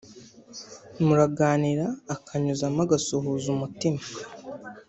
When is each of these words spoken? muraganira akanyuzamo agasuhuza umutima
muraganira 1.05 1.85
akanyuzamo 2.15 2.79
agasuhuza 2.85 3.47
umutima 3.55 4.01